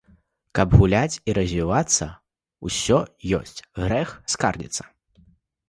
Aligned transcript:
Каб 0.59 0.69
гуляць 0.79 1.19
і 1.31 1.35
развівацца 1.39 2.09
ўсё 2.69 2.99
ёсць, 3.41 3.63
грэх 3.87 4.17
скардзіцца. 4.37 4.83